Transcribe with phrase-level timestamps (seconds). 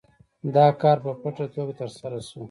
[0.55, 2.39] دا کار په پټه توګه ترسره شو.